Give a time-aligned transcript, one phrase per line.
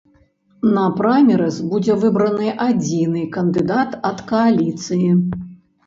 [0.77, 5.09] На праймерыз будзе выбраны адзіны кандыдат ад кааліцыі.